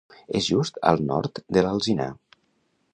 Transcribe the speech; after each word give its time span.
És 0.39 0.47
just 0.53 0.79
al 0.93 1.03
nord 1.11 1.43
de 1.57 1.67
l'Alzinar. 1.67 2.11